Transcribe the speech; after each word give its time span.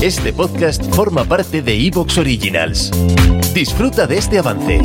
Este 0.00 0.32
podcast 0.32 0.94
forma 0.94 1.24
parte 1.24 1.60
de 1.60 1.74
Evox 1.74 2.18
Originals. 2.18 2.92
Disfruta 3.52 4.06
de 4.06 4.18
este 4.18 4.38
avance. 4.38 4.80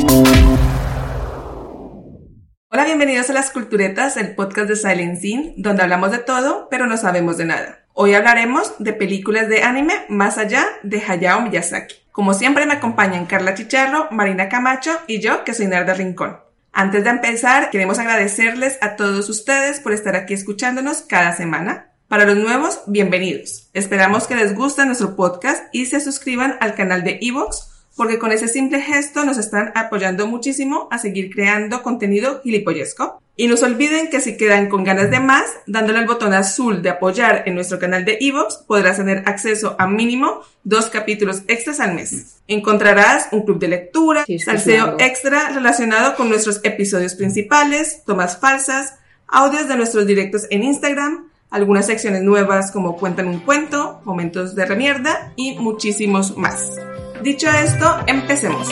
Hola, 2.68 2.84
bienvenidos 2.84 3.30
a 3.30 3.32
Las 3.32 3.52
Culturetas, 3.52 4.16
el 4.16 4.34
podcast 4.34 4.68
de 4.68 4.74
Silent 4.74 5.20
Scene, 5.20 5.54
donde 5.56 5.84
hablamos 5.84 6.10
de 6.10 6.18
todo, 6.18 6.66
pero 6.68 6.88
no 6.88 6.96
sabemos 6.96 7.36
de 7.36 7.44
nada. 7.44 7.86
Hoy 7.92 8.14
hablaremos 8.14 8.74
de 8.80 8.92
películas 8.92 9.48
de 9.48 9.62
anime 9.62 9.94
más 10.08 10.36
allá 10.36 10.66
de 10.82 11.00
Hayao 11.00 11.42
Miyazaki. 11.42 11.94
Como 12.10 12.34
siempre 12.34 12.66
me 12.66 12.72
acompañan 12.72 13.26
Carla 13.26 13.54
Chicharro, 13.54 14.08
Marina 14.10 14.48
Camacho 14.48 14.90
y 15.06 15.20
yo, 15.20 15.44
que 15.44 15.54
soy 15.54 15.68
Narda 15.68 15.94
Rincón. 15.94 16.40
Antes 16.72 17.04
de 17.04 17.10
empezar, 17.10 17.70
queremos 17.70 18.00
agradecerles 18.00 18.78
a 18.80 18.96
todos 18.96 19.28
ustedes 19.28 19.78
por 19.78 19.92
estar 19.92 20.16
aquí 20.16 20.34
escuchándonos 20.34 21.02
cada 21.02 21.36
semana. 21.36 21.93
Para 22.08 22.26
los 22.26 22.36
nuevos, 22.36 22.80
bienvenidos. 22.86 23.70
Esperamos 23.72 24.26
que 24.26 24.36
les 24.36 24.54
guste 24.54 24.84
nuestro 24.84 25.16
podcast 25.16 25.64
y 25.72 25.86
se 25.86 26.00
suscriban 26.00 26.56
al 26.60 26.74
canal 26.74 27.02
de 27.02 27.18
Evox, 27.22 27.70
porque 27.96 28.18
con 28.18 28.30
ese 28.30 28.46
simple 28.46 28.82
gesto 28.82 29.24
nos 29.24 29.38
están 29.38 29.72
apoyando 29.74 30.26
muchísimo 30.26 30.86
a 30.90 30.98
seguir 30.98 31.30
creando 31.30 31.82
contenido 31.82 32.42
gilipollesco. 32.42 33.22
Y 33.36 33.48
no 33.48 33.56
se 33.56 33.64
olviden 33.64 34.10
que 34.10 34.20
si 34.20 34.36
quedan 34.36 34.68
con 34.68 34.84
ganas 34.84 35.10
de 35.10 35.18
más, 35.18 35.44
dándole 35.66 35.98
al 35.98 36.06
botón 36.06 36.34
azul 36.34 36.82
de 36.82 36.90
apoyar 36.90 37.44
en 37.46 37.54
nuestro 37.54 37.78
canal 37.78 38.04
de 38.04 38.18
Evox, 38.20 38.58
podrás 38.66 38.98
tener 38.98 39.22
acceso 39.26 39.74
a 39.78 39.86
mínimo 39.86 40.42
dos 40.62 40.90
capítulos 40.90 41.42
extras 41.48 41.80
al 41.80 41.94
mes. 41.94 42.36
Encontrarás 42.46 43.28
un 43.32 43.46
club 43.46 43.58
de 43.58 43.68
lectura, 43.68 44.24
Sí, 44.26 44.38
salseo 44.38 44.96
extra 44.98 45.48
relacionado 45.48 46.16
con 46.16 46.28
nuestros 46.28 46.60
episodios 46.64 47.14
principales, 47.14 48.02
tomas 48.04 48.38
falsas, 48.38 48.94
audios 49.26 49.68
de 49.68 49.76
nuestros 49.76 50.06
directos 50.06 50.46
en 50.50 50.62
Instagram, 50.62 51.30
algunas 51.54 51.86
secciones 51.86 52.22
nuevas 52.22 52.72
como 52.72 52.96
Cuentan 52.96 53.28
un 53.28 53.38
cuento, 53.38 54.00
momentos 54.02 54.56
de 54.56 54.66
remierda 54.66 55.32
y 55.36 55.56
muchísimos 55.56 56.36
más. 56.36 56.80
Dicho 57.22 57.46
esto, 57.48 57.96
empecemos. 58.08 58.68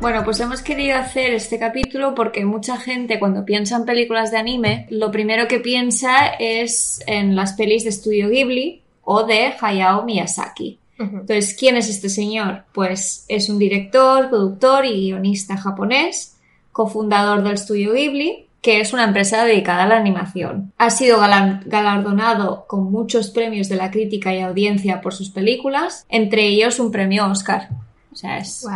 Bueno, 0.00 0.24
pues 0.24 0.40
hemos 0.40 0.62
querido 0.62 0.96
hacer 0.96 1.34
este 1.34 1.58
capítulo 1.58 2.14
porque 2.14 2.46
mucha 2.46 2.78
gente 2.78 3.18
cuando 3.18 3.44
piensa 3.44 3.76
en 3.76 3.84
películas 3.84 4.30
de 4.30 4.38
anime, 4.38 4.86
lo 4.88 5.10
primero 5.10 5.48
que 5.48 5.60
piensa 5.60 6.28
es 6.38 7.02
en 7.06 7.36
las 7.36 7.52
pelis 7.52 7.84
de 7.84 7.92
Studio 7.92 8.30
Ghibli 8.30 8.82
o 9.02 9.24
de 9.24 9.52
Hayao 9.60 10.04
Miyazaki. 10.04 10.78
Entonces, 10.98 11.54
¿quién 11.58 11.76
es 11.76 11.88
este 11.88 12.08
señor? 12.08 12.64
Pues 12.72 13.24
es 13.28 13.48
un 13.48 13.58
director, 13.58 14.28
productor 14.28 14.86
y 14.86 15.08
guionista 15.08 15.56
japonés, 15.56 16.36
cofundador 16.72 17.42
del 17.42 17.58
Studio 17.58 17.92
Ghibli, 17.92 18.46
que 18.62 18.80
es 18.80 18.92
una 18.92 19.04
empresa 19.04 19.44
dedicada 19.44 19.84
a 19.84 19.86
la 19.86 19.96
animación. 19.96 20.72
Ha 20.78 20.90
sido 20.90 21.18
galardonado 21.20 22.66
con 22.66 22.90
muchos 22.90 23.30
premios 23.30 23.68
de 23.68 23.76
la 23.76 23.90
crítica 23.90 24.34
y 24.34 24.40
audiencia 24.40 25.00
por 25.00 25.14
sus 25.14 25.30
películas, 25.30 26.04
entre 26.08 26.46
ellos 26.46 26.80
un 26.80 26.90
premio 26.90 27.26
Oscar. 27.26 27.68
O 28.12 28.16
sea, 28.16 28.38
es 28.38 28.66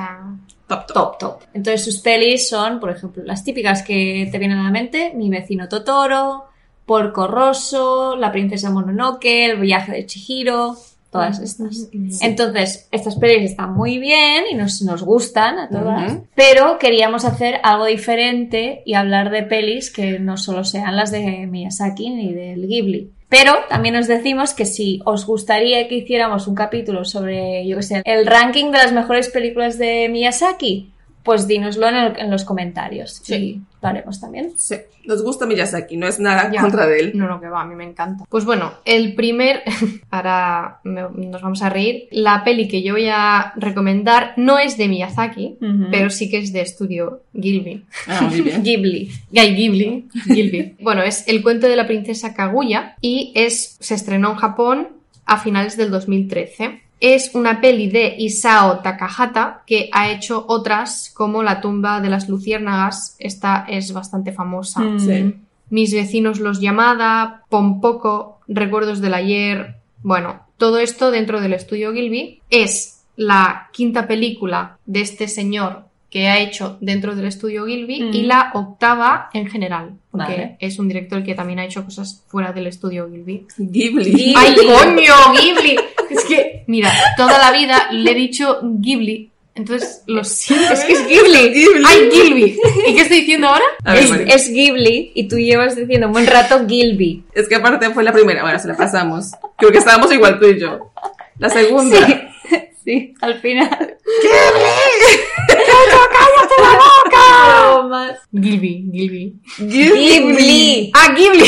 Top, 0.69 0.87
top. 0.87 0.95
top, 0.95 1.19
top. 1.19 1.43
Entonces 1.55 1.85
sus 1.85 1.99
pelis 1.99 2.49
son, 2.49 2.79
por 2.79 2.91
ejemplo, 2.91 3.25
las 3.25 3.43
típicas 3.43 3.83
que 3.83 4.29
te 4.31 4.39
vienen 4.39 4.59
a 4.59 4.63
la 4.63 4.71
mente, 4.71 5.13
Mi 5.17 5.29
vecino 5.29 5.69
Totoro, 5.69 6.45
Porco 6.87 7.27
Rosso, 7.27 8.15
La 8.15 8.31
princesa 8.31 8.71
Mononoke, 8.71 9.47
El 9.47 9.59
viaje 9.59 9.91
de 9.91 10.07
Chihiro, 10.07 10.77
todas 11.11 11.41
estas. 11.41 11.89
Entonces, 12.21 12.89
estas 12.93 13.17
pelis 13.17 13.51
están 13.51 13.75
muy 13.75 13.99
bien 13.99 14.45
y 14.51 14.55
nos, 14.55 14.83
nos 14.83 15.03
gustan 15.03 15.59
a 15.59 15.69
todas, 15.69 16.19
pero 16.35 16.79
queríamos 16.79 17.25
hacer 17.25 17.61
algo 17.63 17.87
diferente 17.87 18.83
y 18.87 18.95
hablar 18.95 19.31
de 19.31 19.43
pelis 19.43 19.91
que 19.91 20.19
no 20.19 20.37
solo 20.37 20.65
sean 20.65 20.97
las 20.97 21.11
de 21.11 21.47
Miyazaki 21.47 22.11
ni 22.11 22.33
del 22.33 22.67
Ghibli. 22.67 23.11
Pero 23.29 23.53
también 23.69 23.95
os 23.95 24.09
decimos 24.09 24.55
que 24.55 24.65
si 24.65 25.01
os 25.05 25.25
gustaría 25.25 25.87
que 25.87 25.95
hiciéramos 25.97 26.49
un 26.49 26.57
capítulo 26.57 27.05
sobre, 27.05 27.65
yo 27.67 27.77
qué 27.77 27.83
sé, 27.83 28.03
el 28.05 28.27
ranking 28.27 28.73
de 28.73 28.79
las 28.79 28.93
mejores 28.93 29.29
películas 29.29 29.79
de 29.79 30.09
Miyazaki, 30.11 30.93
pues 31.23 31.47
dínoslo 31.47 31.89
en, 31.89 31.95
el- 31.97 32.19
en 32.19 32.31
los 32.31 32.45
comentarios 32.45 33.21
Sí. 33.23 33.35
y 33.35 33.61
lo 33.83 33.89
haremos 33.89 34.21
también. 34.21 34.53
Sí, 34.57 34.77
nos 35.07 35.23
gusta 35.23 35.47
Miyazaki, 35.47 35.97
no 35.97 36.07
es 36.07 36.19
nada 36.21 36.51
Ya. 36.53 36.61
contra 36.61 36.87
de 36.87 37.01
él. 37.01 37.13
No, 37.15 37.27
no, 37.29 37.41
que 37.41 37.49
va, 37.49 37.63
a 37.63 37.67
mí 37.67 37.75
me 37.75 37.85
encanta. 37.85 38.25
Pues 38.29 38.45
bueno, 38.45 38.73
el 38.85 39.15
primer, 39.15 39.63
ahora 40.11 40.81
me- 40.85 41.03
nos 41.15 41.43
vamos 41.43 41.63
a 41.63 41.69
reír, 41.71 42.09
la 42.11 42.43
peli 42.45 42.69
que 42.69 42.83
yo 42.83 42.95
voy 42.95 43.09
a 43.11 43.53
recomendar 43.57 44.33
no 44.37 44.59
es 44.59 44.77
de 44.77 44.89
Miyazaki, 44.89 45.59
pero 45.91 46.11
sí 46.11 46.31
que 46.31 46.39
es 46.39 46.53
de 46.53 46.61
estudio 46.63 47.23
Gilby. 47.35 47.85
Ah, 48.07 48.23
muy 48.23 48.41
bien. 48.43 48.63
Ghibli. 48.65 49.11
Guy 49.31 49.55
Ghibli. 49.55 50.09
Gilby. 50.27 50.77
bueno, 50.81 51.03
es 51.03 51.27
El 51.29 51.43
cuento 51.43 51.67
de 51.69 51.77
la 51.77 51.87
princesa 51.87 52.35
Kaguya 52.35 52.97
y 53.01 53.33
es, 53.35 53.77
se 53.81 53.95
estrenó 53.95 54.31
en 54.33 54.37
Japón 54.37 54.89
a 55.27 55.39
finales 55.39 55.77
del 55.77 55.91
2013. 55.91 56.83
Es 57.01 57.35
una 57.35 57.61
peli 57.63 57.89
de 57.89 58.15
Isao 58.19 58.81
Takahata 58.81 59.63
que 59.67 59.89
ha 59.93 60.11
hecho 60.11 60.45
otras 60.49 61.11
como 61.15 61.43
La 61.43 61.61
tumba 61.63 62.01
de 62.01 62.11
las 62.11 62.29
luciérnagas. 62.29 63.17
Esta 63.19 63.65
es 63.69 63.93
bastante 63.93 64.33
famosa. 64.33 64.81
Mm. 64.81 65.01
Sí. 65.01 65.35
Mis 65.71 65.95
vecinos 65.95 66.41
los 66.41 66.61
llamada, 66.61 67.43
Pompoco, 67.49 68.41
Recuerdos 68.49 69.01
del 69.01 69.15
ayer. 69.15 69.77
Bueno, 70.03 70.41
todo 70.59 70.79
esto 70.79 71.11
dentro 71.11 71.41
del 71.41 71.53
estudio 71.55 71.93
Gilby 71.95 72.43
es 72.51 73.03
la 73.17 73.69
quinta 73.73 74.07
película 74.09 74.77
de 74.87 75.01
este 75.01 75.29
señor 75.29 75.85
que 76.11 76.27
ha 76.27 76.41
hecho 76.41 76.77
dentro 76.81 77.15
del 77.15 77.27
estudio 77.27 77.67
Gilby 77.67 78.03
Mm. 78.03 78.15
y 78.15 78.23
la 78.25 78.51
octava 78.55 79.31
en 79.33 79.47
general, 79.49 79.93
porque 80.11 80.33
Vale. 80.33 80.57
es 80.59 80.79
un 80.81 80.89
director 80.89 81.23
que 81.23 81.37
también 81.37 81.61
ha 81.61 81.65
hecho 81.65 81.85
cosas 81.85 82.25
fuera 82.27 82.53
del 82.53 82.67
estudio 82.67 83.09
Gilby. 83.09 83.47
Ghibli. 83.57 84.05
Ghibli. 84.11 84.35
¡Ay, 84.37 84.55
coño! 84.57 85.15
Ghibli. 85.41 85.77
Es 86.11 86.25
que, 86.25 86.65
mira, 86.67 86.93
toda 87.17 87.39
la 87.39 87.53
vida 87.53 87.89
le 87.93 88.11
he 88.11 88.15
dicho 88.15 88.61
Ghibli, 88.63 89.31
entonces 89.55 90.03
lo 90.07 90.25
siento. 90.25 90.73
Es 90.73 90.81
que 90.85 90.93
es 90.93 91.07
Ghibli. 91.07 91.51
Ghibli. 91.55 91.85
¡Ay, 91.87 92.09
Gilby! 92.11 92.59
¿Y 92.87 92.95
qué 92.95 93.01
estoy 93.03 93.21
diciendo 93.21 93.49
ahora? 93.49 93.65
Ver, 93.85 93.97
Es, 94.29 94.45
es 94.47 94.53
Ghibli 94.53 95.13
y 95.15 95.29
tú 95.29 95.39
llevas 95.39 95.77
diciendo 95.77 96.07
un 96.07 96.13
buen 96.13 96.27
rato 96.27 96.67
Gilby. 96.67 97.25
Es 97.35 97.49
que 97.49 97.57
aparte 97.57 97.91
fue 97.91 98.03
la 98.03 98.13
primera, 98.13 98.43
bueno, 98.43 98.59
se 98.59 98.69
la 98.69 98.77
pasamos. 98.77 99.33
Creo 99.57 99.71
que 99.71 99.79
estábamos 99.79 100.13
igual 100.13 100.39
tú 100.39 100.47
y 100.47 100.59
yo. 100.59 100.93
La 101.39 101.49
segunda. 101.49 102.07
Sí, 102.07 102.59
sí, 102.85 103.15
al 103.21 103.41
final. 103.41 103.97
No 107.71 107.89
más. 107.89 108.19
Gilby, 108.33 108.89
Gilby. 108.93 109.35
Ghibli. 109.59 110.91
¡Ah, 110.95 111.15
Ghibli! 111.17 111.45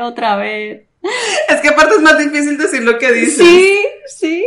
Otra 0.00 0.36
vez. 0.36 0.82
Es 1.48 1.60
que 1.60 1.68
aparte 1.68 1.94
es 1.94 2.02
más 2.02 2.18
difícil 2.18 2.58
decir 2.58 2.82
lo 2.82 2.98
que 2.98 3.12
dices. 3.12 3.38
Sí, 3.38 3.78
sí. 4.06 4.44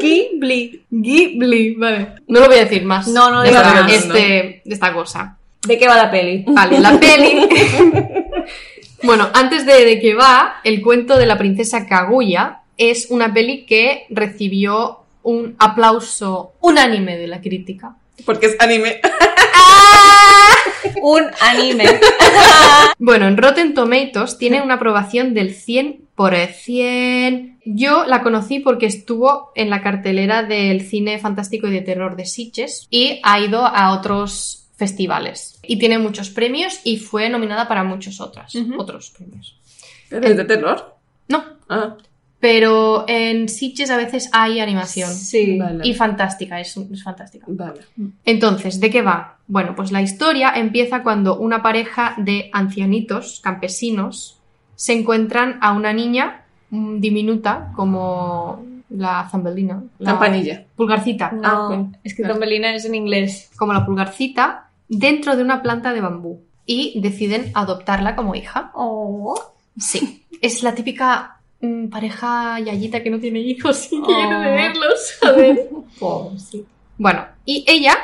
Ghibli. 0.00 0.84
Ghibli, 0.90 1.74
vale. 1.74 2.08
No 2.26 2.40
lo 2.40 2.46
voy 2.46 2.56
a 2.56 2.64
decir 2.64 2.84
más. 2.84 3.06
No, 3.08 3.30
no 3.30 3.42
de 3.42 3.48
digas 3.48 3.66
esta, 3.66 3.82
más, 3.82 3.92
este, 3.92 4.62
de 4.64 4.74
esta 4.74 4.92
cosa. 4.92 5.38
¿De 5.66 5.78
qué 5.78 5.86
va 5.86 5.96
la 5.96 6.10
peli? 6.10 6.44
Vale, 6.48 6.80
la 6.80 6.98
peli. 6.98 7.48
bueno, 9.02 9.30
antes 9.32 9.64
de, 9.64 9.84
de 9.84 10.00
que 10.00 10.14
va, 10.14 10.56
el 10.64 10.82
cuento 10.82 11.16
de 11.16 11.26
la 11.26 11.38
princesa 11.38 11.86
Kaguya 11.86 12.60
es 12.76 13.06
una 13.10 13.32
peli 13.32 13.64
que 13.64 14.06
recibió 14.10 15.00
un 15.22 15.54
aplauso 15.58 16.54
unánime 16.60 17.16
de 17.16 17.28
la 17.28 17.40
crítica. 17.40 17.96
Porque 18.24 18.46
es 18.46 18.56
anime. 18.60 19.00
Un 21.02 21.24
anime. 21.40 21.84
Bueno, 22.98 23.26
en 23.26 23.36
Rotten 23.36 23.74
Tomatoes 23.74 24.38
tiene 24.38 24.62
una 24.62 24.74
aprobación 24.74 25.34
del 25.34 25.54
100 25.54 26.08
por 26.14 26.34
100. 26.34 27.60
Yo 27.64 28.04
la 28.04 28.22
conocí 28.22 28.60
porque 28.60 28.86
estuvo 28.86 29.50
en 29.54 29.68
la 29.70 29.82
cartelera 29.82 30.42
del 30.42 30.80
cine 30.82 31.18
fantástico 31.18 31.66
y 31.66 31.72
de 31.72 31.80
terror 31.82 32.16
de 32.16 32.24
Sitges 32.24 32.86
y 32.90 33.20
ha 33.22 33.40
ido 33.40 33.66
a 33.66 33.92
otros 33.92 34.68
festivales. 34.76 35.60
Y 35.62 35.78
tiene 35.78 35.98
muchos 35.98 36.30
premios 36.30 36.80
y 36.84 36.98
fue 36.98 37.28
nominada 37.28 37.68
para 37.68 37.84
muchos 37.84 38.20
otros, 38.20 38.54
otros 38.78 39.10
premios. 39.10 39.56
¿Es 40.10 40.36
de 40.36 40.44
terror? 40.44 40.96
No, 41.28 41.44
Ah, 41.68 41.96
pero 42.44 43.06
en 43.08 43.48
Sitges 43.48 43.90
a 43.90 43.96
veces 43.96 44.28
hay 44.30 44.60
animación. 44.60 45.10
Sí. 45.10 45.58
vale. 45.58 45.88
Y 45.88 45.94
fantástica, 45.94 46.60
es, 46.60 46.76
es 46.76 47.02
fantástica. 47.02 47.46
Vale. 47.48 47.80
Entonces, 48.22 48.78
¿de 48.80 48.90
qué 48.90 49.00
va? 49.00 49.38
Bueno, 49.46 49.74
pues 49.74 49.90
la 49.90 50.02
historia 50.02 50.52
empieza 50.54 51.02
cuando 51.02 51.38
una 51.38 51.62
pareja 51.62 52.14
de 52.18 52.50
ancianitos 52.52 53.40
campesinos 53.42 54.36
se 54.76 54.92
encuentran 54.92 55.56
a 55.62 55.72
una 55.72 55.94
niña 55.94 56.42
mm, 56.68 57.00
diminuta 57.00 57.72
como 57.74 58.62
la 58.90 59.26
zambelina. 59.30 59.82
La 60.00 60.10
Campanilla. 60.10 60.66
Pulgarcita. 60.76 61.32
No, 61.32 61.40
Ah, 61.42 61.86
es 62.04 62.14
que 62.14 62.24
Tombelina 62.24 62.74
es 62.74 62.84
en 62.84 62.94
inglés. 62.94 63.52
Como 63.56 63.72
la 63.72 63.86
pulgarcita 63.86 64.68
dentro 64.86 65.34
de 65.34 65.42
una 65.42 65.62
planta 65.62 65.94
de 65.94 66.02
bambú. 66.02 66.42
Y 66.66 67.00
deciden 67.00 67.52
adoptarla 67.54 68.14
como 68.14 68.34
hija. 68.34 68.70
Oh. 68.74 69.34
Sí. 69.78 70.26
Es 70.42 70.62
la 70.62 70.74
típica 70.74 71.40
pareja 71.90 72.58
yayita 72.60 73.02
que 73.02 73.10
no 73.10 73.18
tiene 73.18 73.40
hijos 73.40 73.92
y 73.92 73.98
Oh. 73.98 74.04
quiere 74.04 74.22
tenerlos. 74.28 75.18
A 75.22 75.32
ver. 75.32 75.68
Pobre, 75.98 76.38
sí. 76.38 76.64
Bueno, 76.98 77.24
y 77.44 77.64
ella 77.68 77.94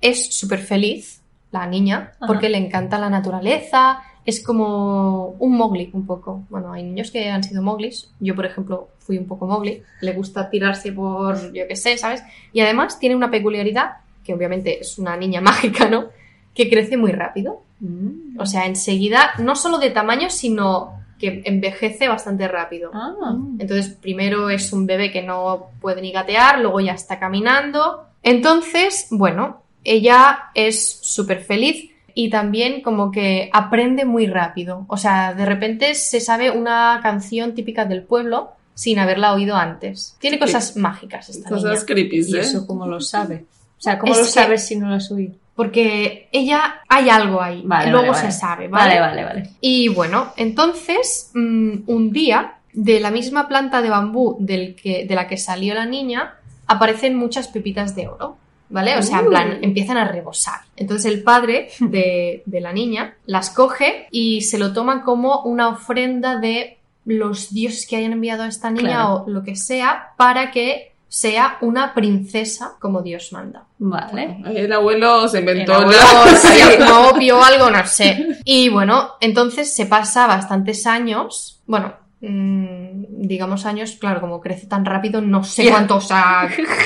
es 0.00 0.34
súper 0.34 0.58
feliz, 0.60 1.20
la 1.50 1.66
niña, 1.66 2.12
porque 2.26 2.48
le 2.48 2.58
encanta 2.58 2.98
la 2.98 3.08
naturaleza, 3.10 4.00
es 4.26 4.42
como 4.42 5.28
un 5.38 5.56
Mowgli 5.56 5.90
un 5.92 6.04
poco. 6.06 6.42
Bueno, 6.50 6.72
hay 6.72 6.82
niños 6.82 7.10
que 7.10 7.30
han 7.30 7.44
sido 7.44 7.62
Mowglis. 7.62 8.10
Yo, 8.20 8.34
por 8.34 8.44
ejemplo, 8.46 8.88
fui 8.98 9.18
un 9.18 9.26
poco 9.26 9.46
Mowgli. 9.46 9.82
Le 10.00 10.12
gusta 10.12 10.48
tirarse 10.50 10.92
por, 10.92 11.52
yo 11.52 11.66
qué 11.68 11.76
sé, 11.76 11.96
¿sabes? 11.98 12.22
Y 12.52 12.60
además 12.60 12.98
tiene 12.98 13.14
una 13.16 13.30
peculiaridad, 13.30 13.98
que 14.24 14.34
obviamente 14.34 14.80
es 14.80 14.98
una 14.98 15.16
niña 15.16 15.40
mágica, 15.42 15.88
¿no? 15.88 16.06
Que 16.54 16.68
crece 16.70 16.96
muy 16.96 17.12
rápido. 17.12 17.62
Mm. 17.80 18.38
O 18.40 18.46
sea, 18.46 18.66
enseguida, 18.66 19.30
no 19.38 19.56
solo 19.56 19.78
de 19.78 19.90
tamaño, 19.90 20.30
sino 20.30 21.03
que 21.24 21.42
envejece 21.44 22.08
bastante 22.08 22.46
rápido. 22.48 22.90
Ah. 22.94 23.36
Entonces, 23.58 23.88
primero 23.88 24.50
es 24.50 24.72
un 24.72 24.86
bebé 24.86 25.10
que 25.10 25.22
no 25.22 25.70
puede 25.80 26.02
ni 26.02 26.12
gatear, 26.12 26.60
luego 26.60 26.80
ya 26.80 26.92
está 26.92 27.18
caminando. 27.18 28.04
Entonces, 28.22 29.06
bueno, 29.10 29.62
ella 29.84 30.50
es 30.54 30.98
súper 31.02 31.40
feliz 31.40 31.90
y 32.14 32.30
también 32.30 32.80
como 32.82 33.10
que 33.10 33.50
aprende 33.52 34.04
muy 34.04 34.26
rápido. 34.26 34.84
O 34.88 34.96
sea, 34.96 35.34
de 35.34 35.44
repente 35.44 35.94
se 35.94 36.20
sabe 36.20 36.50
una 36.50 37.00
canción 37.02 37.54
típica 37.54 37.84
del 37.84 38.02
pueblo 38.02 38.52
sin 38.74 38.98
haberla 38.98 39.32
oído 39.34 39.56
antes. 39.56 40.16
Tiene 40.18 40.38
cosas 40.38 40.76
mágicas 40.76 41.28
esta 41.28 41.48
Cosas 41.48 41.72
niña. 41.72 41.86
creepy, 41.86 42.20
¿Y 42.26 42.36
¿eh? 42.36 42.40
eso 42.40 42.66
cómo 42.66 42.86
lo 42.86 43.00
sabe? 43.00 43.44
O 43.78 43.80
sea, 43.84 43.98
¿cómo 43.98 44.12
Es 44.12 44.18
lo 44.18 44.24
que- 44.24 44.30
sabes 44.30 44.66
si 44.66 44.76
no 44.76 44.88
lo 44.88 44.94
has 44.94 45.10
oído? 45.10 45.34
Porque 45.54 46.28
ella 46.32 46.80
hay 46.88 47.08
algo 47.10 47.40
ahí. 47.40 47.62
Vale, 47.64 47.90
luego 47.90 48.08
vale, 48.08 48.18
se 48.18 48.24
vale. 48.26 48.32
sabe, 48.38 48.68
¿vale? 48.68 48.98
Vale, 48.98 49.00
vale, 49.00 49.24
vale. 49.24 49.50
Y 49.60 49.88
bueno, 49.88 50.32
entonces, 50.36 51.30
mm, 51.34 51.72
un 51.86 52.10
día, 52.12 52.54
de 52.72 52.98
la 52.98 53.12
misma 53.12 53.46
planta 53.46 53.80
de 53.82 53.88
bambú 53.90 54.36
del 54.40 54.74
que, 54.74 55.04
de 55.06 55.14
la 55.14 55.28
que 55.28 55.36
salió 55.36 55.74
la 55.74 55.86
niña, 55.86 56.34
aparecen 56.66 57.14
muchas 57.16 57.46
pepitas 57.48 57.94
de 57.94 58.08
oro. 58.08 58.36
¿Vale? 58.70 58.96
O 58.98 59.02
sea, 59.02 59.20
en 59.20 59.28
plan, 59.28 59.58
empiezan 59.62 59.98
a 59.98 60.08
rebosar. 60.08 60.60
Entonces 60.74 61.12
el 61.12 61.22
padre 61.22 61.68
de, 61.78 62.42
de 62.46 62.60
la 62.60 62.72
niña 62.72 63.14
las 63.26 63.50
coge 63.50 64.08
y 64.10 64.40
se 64.40 64.58
lo 64.58 64.72
toma 64.72 65.04
como 65.04 65.42
una 65.42 65.68
ofrenda 65.68 66.40
de 66.40 66.78
los 67.04 67.52
dioses 67.52 67.86
que 67.86 67.96
hayan 67.96 68.12
enviado 68.12 68.42
a 68.42 68.48
esta 68.48 68.70
niña 68.70 68.88
Claro. 68.88 69.24
o 69.26 69.30
lo 69.30 69.44
que 69.44 69.54
sea 69.54 70.14
para 70.16 70.50
que 70.50 70.93
sea 71.16 71.58
una 71.60 71.94
princesa 71.94 72.72
como 72.80 73.00
Dios 73.00 73.30
manda. 73.32 73.66
Vale. 73.78 74.38
El 74.52 74.72
abuelo 74.72 75.28
se 75.28 75.38
El 75.38 75.42
inventó 75.48 75.74
abuelo 75.74 76.00
la- 76.80 76.98
obvio 77.08 77.38
o 77.38 77.44
algo, 77.44 77.70
no 77.70 77.86
sé. 77.86 78.26
Y 78.44 78.68
bueno, 78.68 79.12
entonces 79.20 79.72
se 79.76 79.86
pasa 79.86 80.26
bastantes 80.26 80.88
años, 80.88 81.62
bueno, 81.66 81.94
mm, 82.20 83.04
digamos 83.28 83.64
años, 83.64 83.92
claro, 84.00 84.20
como 84.20 84.40
crece 84.40 84.66
tan 84.66 84.84
rápido, 84.84 85.20
no 85.20 85.44
sé 85.44 85.70
cuántos, 85.70 86.08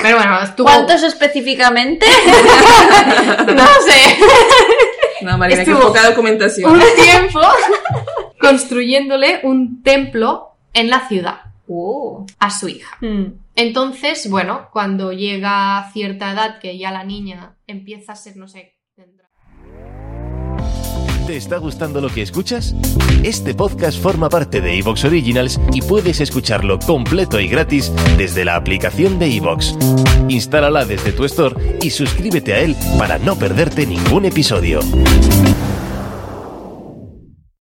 pero 0.03 0.17
bueno, 0.17 0.39
estuvo... 0.43 0.67
¿Cuántos 0.67 1.01
específicamente? 1.01 2.05
No 3.55 3.65
sé, 3.65 4.17
No, 5.25 5.39
Marina, 5.39 5.65
que 5.65 5.71
Estuvo 5.71 5.87
poca 5.87 6.07
documentación. 6.07 6.71
un 6.71 6.79
tiempo 7.01 7.41
construyéndole 8.39 9.39
un 9.43 9.81
templo 9.81 10.49
en 10.73 10.89
la 10.91 11.07
ciudad 11.07 11.41
Uh. 11.71 12.25
a 12.39 12.49
su 12.49 12.67
hija. 12.67 12.97
Mm. 12.99 13.33
Entonces, 13.55 14.27
bueno, 14.29 14.69
cuando 14.73 15.13
llega 15.13 15.77
a 15.77 15.91
cierta 15.91 16.31
edad 16.31 16.59
que 16.59 16.77
ya 16.77 16.91
la 16.91 17.03
niña 17.03 17.57
empieza 17.67 18.13
a 18.13 18.15
ser, 18.15 18.37
no 18.37 18.47
sé, 18.47 18.79
¿Te 21.29 21.37
está 21.37 21.57
gustando 21.57 22.01
lo 22.01 22.09
que 22.09 22.23
escuchas? 22.23 22.73
Este 23.21 23.53
podcast 23.53 24.01
forma 24.01 24.29
parte 24.29 24.61
de 24.61 24.79
Evox 24.79 25.05
Originals 25.05 25.61
y 25.71 25.83
puedes 25.83 26.21
escucharlo 26.21 26.79
completo 26.79 27.39
y 27.39 27.47
gratis 27.47 27.93
desde 28.17 28.43
la 28.45 28.55
aplicación 28.55 29.19
de 29.19 29.35
Evox. 29.35 29.77
Instálala 30.27 30.85
desde 30.85 31.11
tu 31.11 31.25
store 31.25 31.77
y 31.83 31.91
suscríbete 31.91 32.55
a 32.55 32.61
él 32.61 32.75
para 32.97 33.19
no 33.19 33.35
perderte 33.35 33.85
ningún 33.85 34.25
episodio. 34.25 34.79